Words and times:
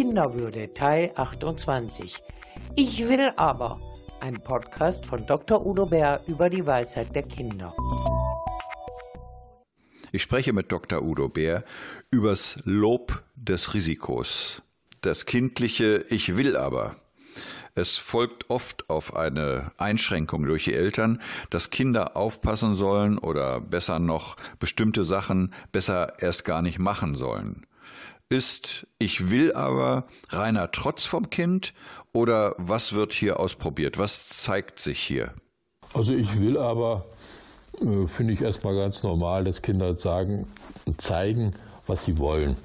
Kinderwürde 0.00 0.72
Teil 0.72 1.12
28. 1.14 2.16
Ich 2.74 3.06
will 3.06 3.34
aber. 3.36 3.78
Ein 4.20 4.42
Podcast 4.42 5.04
von 5.04 5.26
Dr. 5.26 5.66
Udo 5.66 5.84
Bär 5.84 6.22
über 6.26 6.48
die 6.48 6.64
Weisheit 6.64 7.14
der 7.14 7.22
Kinder. 7.22 7.74
Ich 10.10 10.22
spreche 10.22 10.54
mit 10.54 10.72
Dr. 10.72 11.02
Udo 11.02 11.28
Bär 11.28 11.64
übers 12.10 12.58
Lob 12.64 13.24
des 13.36 13.74
Risikos. 13.74 14.62
Das 15.02 15.26
kindliche 15.26 16.06
Ich 16.08 16.34
will 16.34 16.56
aber. 16.56 16.96
Es 17.74 17.98
folgt 17.98 18.48
oft 18.48 18.88
auf 18.88 19.14
eine 19.14 19.72
Einschränkung 19.76 20.44
durch 20.44 20.64
die 20.64 20.74
Eltern, 20.74 21.20
dass 21.50 21.68
Kinder 21.68 22.16
aufpassen 22.16 22.74
sollen 22.74 23.18
oder 23.18 23.60
besser 23.60 23.98
noch 23.98 24.36
bestimmte 24.58 25.04
Sachen 25.04 25.52
besser 25.72 26.22
erst 26.22 26.46
gar 26.46 26.62
nicht 26.62 26.78
machen 26.78 27.16
sollen. 27.16 27.66
Ist 28.32 28.86
Ich 29.00 29.32
will 29.32 29.54
aber 29.54 30.04
reiner 30.28 30.70
Trotz 30.70 31.04
vom 31.04 31.30
Kind 31.30 31.74
oder 32.12 32.54
was 32.58 32.92
wird 32.92 33.12
hier 33.12 33.40
ausprobiert? 33.40 33.98
Was 33.98 34.28
zeigt 34.28 34.78
sich 34.78 35.00
hier? 35.00 35.34
Also 35.94 36.12
ich 36.12 36.38
will 36.38 36.56
aber 36.56 37.06
äh, 37.80 38.06
finde 38.06 38.34
ich 38.34 38.40
erstmal 38.40 38.76
ganz 38.76 39.02
normal, 39.02 39.42
dass 39.42 39.62
Kinder 39.62 39.96
sagen 39.96 40.46
und 40.84 41.00
zeigen, 41.00 41.56
was 41.88 42.04
sie 42.04 42.18
wollen. 42.18 42.56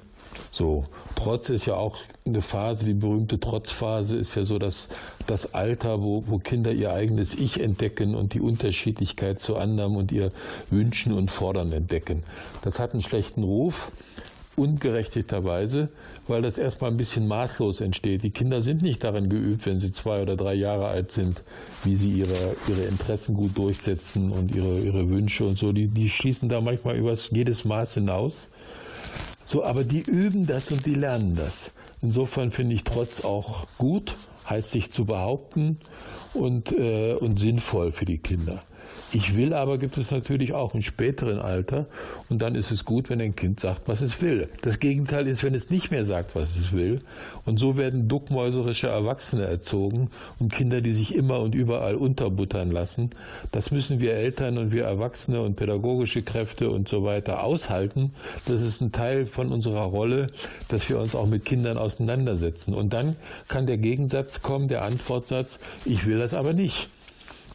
So, 0.52 0.84
Trotz 1.16 1.48
ist 1.48 1.66
ja 1.66 1.74
auch 1.74 1.96
eine 2.24 2.42
Phase, 2.42 2.84
die 2.84 2.94
berühmte 2.94 3.40
Trotzphase 3.40 4.14
ist 4.14 4.36
ja 4.36 4.44
so 4.44 4.60
dass 4.60 4.86
das 5.26 5.52
Alter, 5.52 6.00
wo, 6.00 6.22
wo 6.28 6.38
Kinder 6.38 6.70
ihr 6.70 6.92
eigenes 6.92 7.34
Ich 7.34 7.58
entdecken 7.58 8.14
und 8.14 8.34
die 8.34 8.40
Unterschiedlichkeit 8.40 9.40
zu 9.40 9.56
anderen 9.56 9.96
und 9.96 10.12
ihr 10.12 10.30
Wünschen 10.70 11.12
und 11.12 11.32
Fordern 11.32 11.72
entdecken. 11.72 12.22
Das 12.62 12.78
hat 12.78 12.92
einen 12.92 13.02
schlechten 13.02 13.42
Ruf 13.42 13.90
ungerechtigterweise, 14.56 15.88
weil 16.26 16.42
das 16.42 16.58
erstmal 16.58 16.90
ein 16.90 16.96
bisschen 16.96 17.28
maßlos 17.28 17.80
entsteht. 17.80 18.22
Die 18.22 18.30
Kinder 18.30 18.62
sind 18.62 18.82
nicht 18.82 19.04
darin 19.04 19.28
geübt, 19.28 19.66
wenn 19.66 19.80
sie 19.80 19.92
zwei 19.92 20.22
oder 20.22 20.36
drei 20.36 20.54
Jahre 20.54 20.88
alt 20.88 21.12
sind, 21.12 21.42
wie 21.84 21.96
sie 21.96 22.10
ihre, 22.10 22.56
ihre 22.68 22.82
Interessen 22.84 23.34
gut 23.34 23.56
durchsetzen 23.56 24.30
und 24.30 24.54
ihre, 24.54 24.78
ihre 24.78 25.08
Wünsche 25.08 25.44
und 25.44 25.58
so. 25.58 25.72
Die, 25.72 25.88
die 25.88 26.08
schließen 26.08 26.48
da 26.48 26.60
manchmal 26.60 26.96
über 26.96 27.12
jedes 27.12 27.64
Maß 27.64 27.94
hinaus. 27.94 28.48
So, 29.44 29.64
aber 29.64 29.84
die 29.84 30.00
üben 30.00 30.46
das 30.46 30.70
und 30.70 30.84
die 30.86 30.94
lernen 30.94 31.36
das. 31.36 31.70
Insofern 32.02 32.50
finde 32.50 32.74
ich 32.74 32.84
trotz 32.84 33.24
auch 33.24 33.66
gut, 33.78 34.14
heißt 34.48 34.70
sich 34.70 34.92
zu 34.92 35.04
behaupten 35.04 35.78
und, 36.34 36.72
äh, 36.72 37.14
und 37.14 37.38
sinnvoll 37.38 37.92
für 37.92 38.04
die 38.04 38.18
Kinder. 38.18 38.62
Ich 39.12 39.36
will 39.36 39.54
aber 39.54 39.78
gibt 39.78 39.98
es 39.98 40.10
natürlich 40.10 40.52
auch 40.52 40.74
im 40.74 40.82
späteren 40.82 41.38
Alter 41.38 41.86
und 42.28 42.42
dann 42.42 42.54
ist 42.54 42.70
es 42.70 42.84
gut, 42.84 43.08
wenn 43.08 43.20
ein 43.20 43.36
Kind 43.36 43.60
sagt, 43.60 43.88
was 43.88 44.00
es 44.00 44.20
will. 44.20 44.48
Das 44.62 44.80
Gegenteil 44.80 45.26
ist, 45.26 45.42
wenn 45.42 45.54
es 45.54 45.70
nicht 45.70 45.90
mehr 45.90 46.04
sagt, 46.04 46.34
was 46.34 46.56
es 46.56 46.72
will. 46.72 47.00
Und 47.44 47.58
so 47.58 47.76
werden 47.76 48.08
duckmäuserische 48.08 48.88
Erwachsene 48.88 49.44
erzogen 49.44 50.10
und 50.38 50.52
Kinder, 50.52 50.80
die 50.80 50.92
sich 50.92 51.14
immer 51.14 51.40
und 51.40 51.54
überall 51.54 51.94
unterbuttern 51.94 52.70
lassen. 52.70 53.10
Das 53.52 53.70
müssen 53.70 54.00
wir 54.00 54.14
Eltern 54.14 54.58
und 54.58 54.72
wir 54.72 54.84
Erwachsene 54.84 55.40
und 55.40 55.56
pädagogische 55.56 56.22
Kräfte 56.22 56.70
und 56.70 56.88
so 56.88 57.04
weiter 57.04 57.44
aushalten. 57.44 58.12
Das 58.46 58.62
ist 58.62 58.80
ein 58.80 58.92
Teil 58.92 59.26
von 59.26 59.52
unserer 59.52 59.84
Rolle, 59.84 60.30
dass 60.68 60.88
wir 60.88 60.98
uns 60.98 61.14
auch 61.14 61.26
mit 61.26 61.44
Kindern 61.44 61.78
auseinandersetzen. 61.78 62.74
Und 62.74 62.92
dann 62.92 63.16
kann 63.48 63.66
der 63.66 63.78
Gegensatz 63.78 64.42
kommen, 64.42 64.68
der 64.68 64.82
Antwortsatz, 64.82 65.58
ich 65.84 66.06
will 66.06 66.18
das 66.18 66.34
aber 66.34 66.52
nicht. 66.52 66.88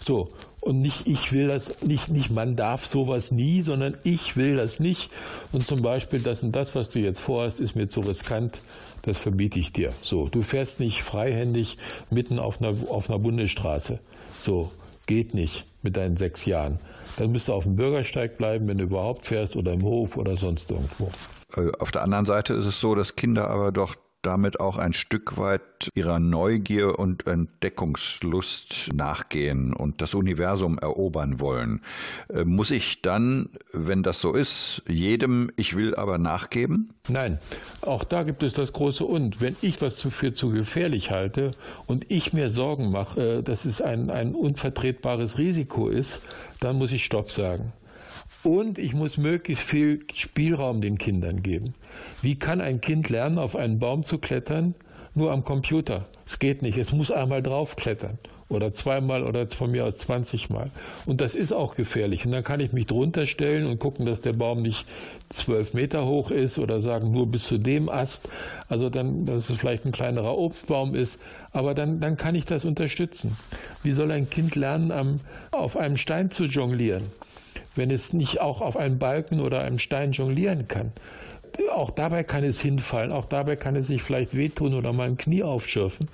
So, 0.05 0.29
und 0.61 0.79
nicht 0.79 1.07
ich 1.07 1.33
will 1.33 1.47
das, 1.47 1.81
nicht, 1.81 2.09
nicht 2.09 2.29
man 2.29 2.55
darf 2.55 2.85
sowas 2.85 3.31
nie, 3.31 3.61
sondern 3.63 3.97
ich 4.03 4.37
will 4.37 4.55
das 4.55 4.79
nicht. 4.79 5.09
Und 5.51 5.63
zum 5.63 5.81
Beispiel 5.81 6.19
das 6.21 6.43
und 6.43 6.53
das, 6.53 6.73
was 6.75 6.89
du 6.89 6.99
jetzt 6.99 7.19
vorhast, 7.19 7.59
ist 7.59 7.75
mir 7.75 7.89
zu 7.89 8.01
riskant, 8.01 8.61
das 9.01 9.17
verbiete 9.17 9.59
ich 9.59 9.73
dir. 9.73 9.91
So, 10.03 10.27
du 10.27 10.43
fährst 10.43 10.79
nicht 10.79 11.01
freihändig 11.01 11.77
mitten 12.11 12.39
auf 12.39 12.61
einer, 12.61 12.75
auf 12.89 13.09
einer 13.09 13.19
Bundesstraße. 13.19 13.99
So, 14.39 14.71
geht 15.07 15.33
nicht 15.33 15.65
mit 15.81 15.97
deinen 15.97 16.15
sechs 16.15 16.45
Jahren. 16.45 16.79
Dann 17.17 17.31
müsst 17.31 17.47
du 17.47 17.53
auf 17.53 17.63
dem 17.63 17.75
Bürgersteig 17.75 18.37
bleiben, 18.37 18.67
wenn 18.67 18.77
du 18.77 18.83
überhaupt 18.83 19.25
fährst 19.25 19.55
oder 19.55 19.73
im 19.73 19.83
Hof 19.83 20.15
oder 20.15 20.37
sonst 20.37 20.69
irgendwo. 20.69 21.09
Äh, 21.55 21.71
auf 21.79 21.91
der 21.91 22.03
anderen 22.03 22.25
Seite 22.25 22.53
ist 22.53 22.65
es 22.65 22.79
so, 22.79 22.95
dass 22.95 23.15
Kinder 23.15 23.49
aber 23.49 23.71
doch 23.71 23.95
damit 24.21 24.59
auch 24.59 24.77
ein 24.77 24.93
Stück 24.93 25.37
weit 25.37 25.89
ihrer 25.95 26.19
Neugier 26.19 26.99
und 26.99 27.27
Entdeckungslust 27.27 28.89
nachgehen 28.93 29.73
und 29.73 30.01
das 30.01 30.13
Universum 30.13 30.77
erobern 30.77 31.39
wollen. 31.39 31.81
Äh, 32.29 32.43
muss 32.43 32.71
ich 32.71 33.01
dann, 33.01 33.49
wenn 33.73 34.03
das 34.03 34.21
so 34.21 34.33
ist, 34.33 34.83
jedem 34.87 35.51
Ich 35.55 35.75
will 35.75 35.95
aber 35.95 36.17
nachgeben? 36.17 36.93
Nein, 37.07 37.39
auch 37.81 38.03
da 38.03 38.23
gibt 38.23 38.43
es 38.43 38.53
das 38.53 38.73
große 38.73 39.03
Und. 39.03 39.41
Wenn 39.41 39.55
ich 39.61 39.81
was 39.81 40.01
für 40.01 40.33
zu 40.33 40.49
gefährlich 40.49 41.11
halte 41.11 41.51
und 41.87 42.05
ich 42.09 42.33
mir 42.33 42.49
Sorgen 42.49 42.91
mache, 42.91 43.41
dass 43.43 43.65
es 43.65 43.81
ein, 43.81 44.09
ein 44.09 44.35
unvertretbares 44.35 45.37
Risiko 45.37 45.89
ist, 45.89 46.21
dann 46.59 46.77
muss 46.77 46.91
ich 46.91 47.03
Stopp 47.05 47.31
sagen. 47.31 47.73
Und 48.43 48.79
ich 48.79 48.93
muss 48.93 49.17
möglichst 49.17 49.63
viel 49.63 50.05
Spielraum 50.13 50.81
den 50.81 50.97
Kindern 50.97 51.43
geben. 51.43 51.75
Wie 52.21 52.37
kann 52.37 52.61
ein 52.61 52.81
Kind 52.81 53.09
lernen, 53.09 53.37
auf 53.37 53.55
einen 53.55 53.79
Baum 53.79 54.03
zu 54.03 54.17
klettern? 54.17 54.75
Nur 55.13 55.31
am 55.31 55.43
Computer. 55.43 56.07
Es 56.25 56.39
geht 56.39 56.61
nicht. 56.61 56.77
Es 56.77 56.91
muss 56.93 57.11
einmal 57.11 57.43
draufklettern. 57.43 58.17
Oder 58.47 58.73
zweimal 58.73 59.23
oder 59.23 59.47
von 59.47 59.71
mir 59.71 59.85
aus 59.85 59.97
20 59.97 60.49
Mal. 60.49 60.71
Und 61.05 61.21
das 61.21 61.35
ist 61.35 61.53
auch 61.53 61.75
gefährlich. 61.75 62.25
Und 62.25 62.33
dann 62.33 62.43
kann 62.43 62.59
ich 62.59 62.73
mich 62.73 62.85
drunter 62.85 63.25
stellen 63.25 63.65
und 63.65 63.79
gucken, 63.79 64.05
dass 64.05 64.19
der 64.19 64.33
Baum 64.33 64.61
nicht 64.61 64.85
zwölf 65.29 65.73
Meter 65.73 66.05
hoch 66.05 66.31
ist 66.31 66.59
oder 66.59 66.81
sagen 66.81 67.11
nur 67.11 67.27
bis 67.27 67.45
zu 67.45 67.57
dem 67.57 67.87
Ast. 67.87 68.27
Also 68.67 68.89
dann, 68.89 69.25
dass 69.25 69.49
es 69.49 69.57
vielleicht 69.57 69.85
ein 69.85 69.93
kleinerer 69.93 70.37
Obstbaum 70.37 70.95
ist. 70.95 71.17
Aber 71.53 71.73
dann, 71.73 72.01
dann 72.01 72.17
kann 72.17 72.35
ich 72.35 72.45
das 72.45 72.65
unterstützen. 72.65 73.37
Wie 73.83 73.93
soll 73.93 74.11
ein 74.11 74.29
Kind 74.29 74.55
lernen, 74.55 74.91
am, 74.91 75.19
auf 75.51 75.77
einem 75.77 75.95
Stein 75.95 76.31
zu 76.31 76.43
jonglieren? 76.43 77.03
Wenn 77.75 77.91
es 77.91 78.13
nicht 78.13 78.41
auch 78.41 78.61
auf 78.61 78.77
einem 78.77 78.99
Balken 78.99 79.39
oder 79.39 79.61
einem 79.61 79.77
Stein 79.77 80.11
jonglieren 80.11 80.67
kann. 80.67 80.91
Auch 81.73 81.89
dabei 81.89 82.23
kann 82.23 82.45
es 82.45 82.61
hinfallen, 82.61 83.11
auch 83.11 83.25
dabei 83.25 83.57
kann 83.57 83.75
es 83.75 83.87
sich 83.87 84.01
vielleicht 84.03 84.35
wehtun 84.35 84.73
oder 84.73 84.93
mal 84.93 85.07
ein 85.07 85.17
Knie 85.17 85.43
aufschürfen. 85.43 86.07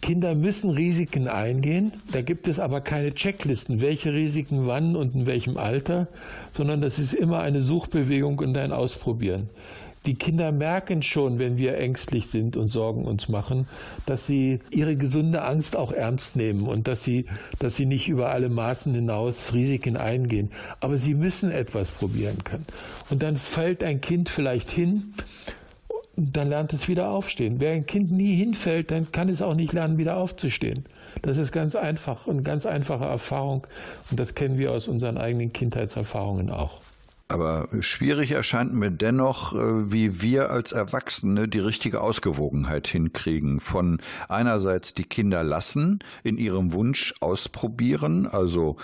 Kinder 0.00 0.34
müssen 0.34 0.70
Risiken 0.70 1.28
eingehen, 1.28 1.92
da 2.10 2.22
gibt 2.22 2.48
es 2.48 2.58
aber 2.58 2.80
keine 2.80 3.12
Checklisten, 3.12 3.82
welche 3.82 4.12
Risiken 4.12 4.66
wann 4.66 4.96
und 4.96 5.14
in 5.14 5.26
welchem 5.26 5.58
Alter, 5.58 6.08
sondern 6.52 6.80
das 6.80 6.98
ist 6.98 7.12
immer 7.12 7.40
eine 7.40 7.60
Suchbewegung 7.60 8.38
und 8.38 8.56
ein 8.56 8.72
Ausprobieren 8.72 9.50
die 10.08 10.14
Kinder 10.14 10.52
merken 10.52 11.02
schon, 11.02 11.38
wenn 11.38 11.58
wir 11.58 11.76
ängstlich 11.76 12.28
sind 12.28 12.56
und 12.56 12.68
Sorgen 12.68 13.04
uns 13.04 13.28
machen, 13.28 13.68
dass 14.06 14.26
sie 14.26 14.60
ihre 14.70 14.96
gesunde 14.96 15.42
Angst 15.42 15.76
auch 15.76 15.92
ernst 15.92 16.34
nehmen 16.34 16.66
und 16.66 16.88
dass 16.88 17.04
sie, 17.04 17.26
dass 17.58 17.76
sie 17.76 17.84
nicht 17.84 18.08
über 18.08 18.30
alle 18.30 18.48
Maßen 18.48 18.94
hinaus 18.94 19.52
Risiken 19.52 19.98
eingehen. 19.98 20.50
Aber 20.80 20.96
sie 20.96 21.12
müssen 21.12 21.50
etwas 21.50 21.90
probieren 21.90 22.42
können. 22.42 22.64
Und 23.10 23.22
dann 23.22 23.36
fällt 23.36 23.84
ein 23.84 24.00
Kind 24.00 24.30
vielleicht 24.30 24.70
hin 24.70 25.12
dann 26.20 26.48
lernt 26.48 26.72
es 26.72 26.88
wieder 26.88 27.10
aufstehen. 27.10 27.60
Wer 27.60 27.74
ein 27.74 27.86
Kind 27.86 28.10
nie 28.10 28.34
hinfällt, 28.34 28.90
dann 28.90 29.12
kann 29.12 29.28
es 29.28 29.40
auch 29.40 29.54
nicht 29.54 29.72
lernen, 29.72 29.98
wieder 29.98 30.16
aufzustehen. 30.16 30.84
Das 31.22 31.36
ist 31.36 31.52
ganz 31.52 31.76
einfach 31.76 32.26
und 32.26 32.42
ganz 32.42 32.66
einfache 32.66 33.04
Erfahrung 33.04 33.64
und 34.10 34.18
das 34.18 34.34
kennen 34.34 34.58
wir 34.58 34.72
aus 34.72 34.88
unseren 34.88 35.16
eigenen 35.16 35.52
Kindheitserfahrungen 35.52 36.50
auch. 36.50 36.80
Aber 37.28 37.68
schwierig 37.80 38.30
erscheint 38.30 38.72
mir 38.72 38.90
dennoch, 38.90 39.54
äh, 39.54 39.92
wie 39.92 40.22
wir 40.22 40.50
als 40.50 40.72
Erwachsene 40.72 41.46
die 41.46 41.58
richtige 41.58 42.00
Ausgewogenheit 42.00 42.88
hinkriegen. 42.88 43.60
Von 43.60 44.00
einerseits 44.28 44.94
die 44.94 45.04
Kinder 45.04 45.42
lassen, 45.42 45.98
in 46.24 46.38
ihrem 46.38 46.72
Wunsch 46.72 47.14
ausprobieren, 47.20 48.26
also 48.26 48.76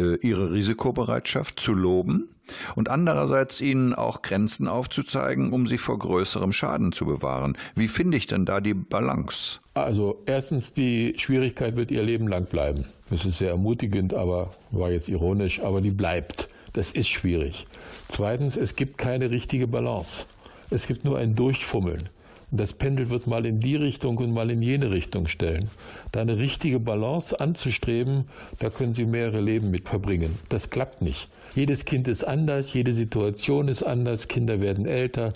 äh, 0.00 0.16
ihre 0.22 0.50
Risikobereitschaft 0.50 1.60
zu 1.60 1.74
loben 1.74 2.28
und 2.74 2.88
andererseits 2.88 3.60
ihnen 3.60 3.94
auch 3.94 4.22
Grenzen 4.22 4.66
aufzuzeigen, 4.66 5.52
um 5.52 5.66
sie 5.66 5.78
vor 5.78 5.98
größerem 5.98 6.52
Schaden 6.52 6.92
zu 6.92 7.04
bewahren. 7.04 7.56
Wie 7.74 7.88
finde 7.88 8.16
ich 8.16 8.26
denn 8.26 8.46
da 8.46 8.60
die 8.60 8.74
Balance? 8.74 9.60
Also 9.74 10.22
erstens, 10.26 10.72
die 10.72 11.14
Schwierigkeit 11.18 11.76
wird 11.76 11.90
ihr 11.90 12.02
Leben 12.02 12.28
lang 12.28 12.46
bleiben. 12.46 12.86
Das 13.10 13.24
ist 13.24 13.38
sehr 13.38 13.50
ermutigend, 13.50 14.14
aber 14.14 14.50
war 14.70 14.90
jetzt 14.90 15.08
ironisch, 15.08 15.60
aber 15.60 15.80
die 15.80 15.90
bleibt. 15.90 16.48
Das 16.72 16.92
ist 16.92 17.08
schwierig. 17.08 17.66
Zweitens, 18.08 18.56
es 18.56 18.76
gibt 18.76 18.98
keine 18.98 19.30
richtige 19.30 19.66
Balance. 19.66 20.24
Es 20.70 20.86
gibt 20.86 21.04
nur 21.04 21.18
ein 21.18 21.34
Durchfummeln. 21.34 22.08
Das 22.52 22.72
Pendel 22.72 23.10
wird 23.10 23.28
mal 23.28 23.46
in 23.46 23.60
die 23.60 23.76
Richtung 23.76 24.18
und 24.18 24.32
mal 24.32 24.50
in 24.50 24.60
jene 24.60 24.90
Richtung 24.90 25.28
stellen. 25.28 25.68
Da 26.10 26.20
eine 26.20 26.38
richtige 26.38 26.80
Balance 26.80 27.38
anzustreben, 27.38 28.24
da 28.58 28.70
können 28.70 28.92
Sie 28.92 29.04
mehrere 29.04 29.40
Leben 29.40 29.70
mit 29.70 29.88
verbringen. 29.88 30.36
Das 30.48 30.68
klappt 30.68 31.00
nicht. 31.00 31.28
Jedes 31.54 31.84
Kind 31.84 32.08
ist 32.08 32.24
anders, 32.24 32.72
jede 32.72 32.92
Situation 32.92 33.68
ist 33.68 33.82
anders, 33.82 34.28
Kinder 34.28 34.60
werden 34.60 34.86
älter, 34.86 35.32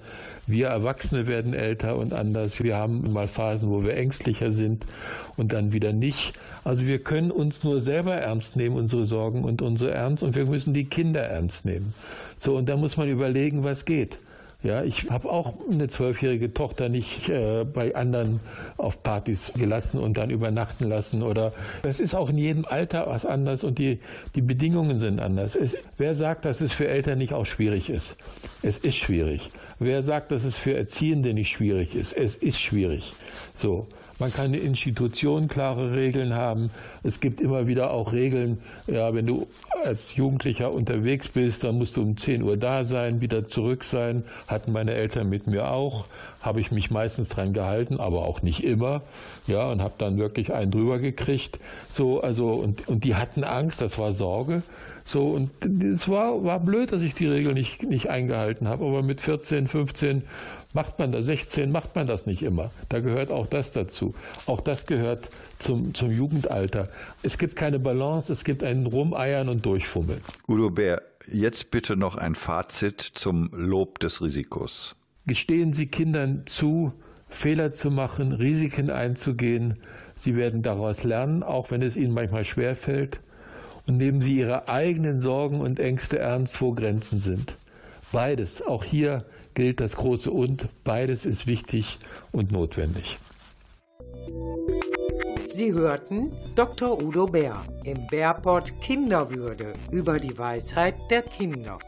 wir 0.47 0.69
Erwachsene 0.69 1.27
werden 1.27 1.55
älter 1.55 1.97
und 1.97 2.13
anders. 2.13 2.63
Wir 2.63 2.77
haben 2.77 3.13
mal 3.13 3.27
Phasen, 3.27 3.71
wo 3.71 3.83
wir 3.83 3.97
ängstlicher 3.97 4.51
sind 4.51 4.87
und 5.37 5.53
dann 5.53 5.73
wieder 5.73 5.93
nicht. 5.93 6.33
Also 6.65 6.87
wir 6.87 6.99
können 6.99 7.31
uns 7.31 7.65
nur 7.65 7.81
selber 7.81 8.15
ernst 8.15 8.55
nehmen, 8.57 8.77
unsere 8.77 9.07
Sorgen 9.07 9.45
und 9.45 9.63
unsere 9.63 9.93
Ernst 9.93 10.23
und 10.23 10.35
wir 10.35 10.47
müssen 10.47 10.75
die 10.75 10.85
Kinder 10.85 11.23
ernst 11.23 11.65
nehmen. 11.65 11.95
So, 12.39 12.57
und 12.57 12.69
da 12.69 12.77
muss 12.77 12.97
man 12.97 13.09
überlegen, 13.09 13.65
was 13.65 13.85
geht. 13.85 14.19
Ja, 14.65 14.83
ich 14.83 15.11
habe 15.11 15.31
auch 15.31 15.53
eine 15.71 15.89
zwölfjährige 15.89 16.55
Tochter 16.55 16.89
nicht 16.89 17.29
äh, 17.29 17.65
bei 17.65 17.95
anderen 17.95 18.41
auf 18.79 19.03
Partys 19.03 19.53
gelassen 19.55 20.01
und 20.01 20.17
dann 20.17 20.31
übernachten 20.31 20.89
lassen. 20.89 21.23
Oder 21.23 21.53
es 21.83 22.01
ist 22.01 22.15
auch 22.15 22.31
in 22.31 22.39
jedem 22.39 22.65
Alter 22.65 23.07
was 23.07 23.27
anders 23.27 23.63
und 23.63 23.79
die, 23.79 24.01
die 24.35 24.41
Bedingungen 24.41 24.99
sind 24.99 25.21
anders. 25.21 25.55
Es, 25.55 25.77
wer 25.99 26.15
sagt, 26.15 26.47
dass 26.47 26.63
es 26.63 26.73
für 26.73 26.89
Eltern 26.89 27.19
nicht 27.19 27.35
auch 27.35 27.45
schwierig 27.45 27.91
ist? 27.91 28.17
Es 28.63 28.79
ist 28.79 28.97
schwierig. 28.97 29.51
Wer 29.79 30.03
sagt, 30.03 30.31
dass 30.31 30.45
es 30.45 30.57
für 30.57 30.75
Erziehende 30.75 31.35
nicht 31.35 31.51
schwierig 31.51 31.95
ist? 31.95 32.15
Es 32.15 32.35
ist 32.35 32.59
schwierig. 32.59 33.13
So. 33.55 33.87
Man 34.21 34.33
kann 34.33 34.47
eine 34.47 34.59
Institution 34.59 35.49
klare 35.49 35.93
Regeln 35.93 36.35
haben. 36.35 36.71
Es 37.03 37.19
gibt 37.19 37.41
immer 37.41 37.67
wieder 37.67 37.91
auch 37.91 38.13
Regeln, 38.13 38.59
ja, 38.87 39.13
wenn 39.13 39.27
du 39.27 39.49
als 39.85 40.17
Jugendlicher 40.17 40.73
unterwegs 40.73 41.29
bist, 41.29 41.65
dann 41.65 41.79
musst 41.79 41.97
du 41.97 42.03
um 42.03 42.17
10 42.17 42.43
Uhr 42.43 42.57
da 42.57 42.85
sein, 42.85 43.21
wieder 43.21 43.47
zurück 43.47 43.85
sein. 43.85 44.25
Hatten 44.47 44.73
meine 44.73 44.95
Eltern 44.95 45.29
mit 45.29 45.47
mir 45.47 45.71
auch. 45.71 46.07
Habe 46.41 46.61
ich 46.61 46.71
mich 46.71 46.91
meistens 46.91 47.29
dran 47.29 47.53
gehalten, 47.53 48.01
aber 48.01 48.25
auch 48.25 48.43
nicht 48.43 48.65
immer. 48.65 49.03
Ja, 49.47 49.71
und 49.71 49.83
habe 49.83 49.95
dann 49.99 50.19
wirklich 50.19 50.53
einen 50.53 50.71
drüber 50.71 50.99
gekriegt. 50.99 51.59
So, 51.91 52.21
also, 52.21 52.53
und, 52.53 52.89
und 52.89 53.05
die 53.05 53.15
hatten 53.15 53.45
Angst, 53.45 53.81
das 53.81 53.99
war 53.99 54.13
Sorge. 54.13 54.63
So, 55.07 55.29
und 55.29 55.51
es 55.83 56.09
war, 56.09 56.45
war 56.45 56.61
blöd, 56.61 56.91
dass 56.91 57.03
ich 57.03 57.15
die 57.15 57.27
Regel 57.27 57.53
nicht, 57.53 57.83
nicht 57.83 58.09
eingehalten 58.09 58.69
habe. 58.69 58.87
Aber 58.87 59.03
mit 59.03 59.21
14, 59.21 59.69
15 59.69 60.23
macht 60.73 60.99
man 60.99 61.13
das, 61.13 61.27
16 61.27 61.71
macht 61.71 61.95
man 61.95 62.07
das 62.07 62.25
nicht 62.25 62.43
immer. 62.43 62.71
Da 62.89 63.01
gehört 63.01 63.31
auch 63.31 63.47
das 63.47 63.71
dazu. 63.71 64.15
Auch 64.47 64.63
das 64.63 64.87
gehört 64.87 65.29
zum, 65.59 65.93
zum 65.93 66.11
Jugendalter. 66.11 66.87
Es 67.23 67.37
gibt 67.37 67.55
keine 67.55 67.79
Balance, 67.79 68.33
es 68.33 68.45
gibt 68.45 68.63
ein 68.63 68.87
Rumeiern 68.87 69.51
und 69.51 69.67
Durchfummeln. 69.67 70.23
Udo 70.49 70.71
Bär, 70.71 71.03
jetzt 71.31 71.71
bitte 71.71 71.97
noch 71.97 72.17
ein 72.17 72.35
Fazit 72.35 73.03
zum 73.03 73.51
Lob 73.53 73.99
des 73.99 74.23
Risikos. 74.23 74.97
Gestehen 75.27 75.75
Sie 75.75 75.87
Kindern 75.87 76.45
zu, 76.47 76.95
Fehler 77.29 77.75
zu 77.75 77.91
machen, 77.91 78.33
Risiken 78.33 78.91
einzugehen. 78.91 79.79
Sie 80.17 80.35
werden 80.35 80.63
daraus 80.63 81.05
lernen, 81.05 81.43
auch 81.43 81.71
wenn 81.71 81.83
es 81.83 81.95
ihnen 81.95 82.15
manchmal 82.15 82.45
schwerfällt 82.45 83.21
und 83.87 83.97
nehmen 83.97 84.21
Sie 84.21 84.39
Ihre 84.39 84.69
eigenen 84.69 85.21
Sorgen 85.21 85.61
und 85.61 85.81
Ängste 85.81 86.19
ernst, 86.19 86.61
wo 86.61 86.73
Grenzen 86.73 87.19
sind. 87.19 87.57
Beides, 88.13 88.63
auch 88.63 88.85
hier 88.85 89.25
gilt 89.55 89.81
das 89.81 89.97
große 89.97 90.31
Und, 90.31 90.69
beides 90.85 91.25
ist 91.25 91.47
wichtig 91.47 91.99
und 92.33 92.53
notwendig. 92.53 93.19
Sie 95.49 95.73
hörten 95.73 96.33
Dr. 96.57 97.01
Udo 97.01 97.27
Bär 97.27 97.63
im 97.85 98.07
Bärport 98.09 98.73
Kinderwürde 98.81 99.73
über 99.93 100.19
die 100.19 100.37
Weisheit 100.37 100.97
der 101.11 101.23
Kinder. 101.23 101.79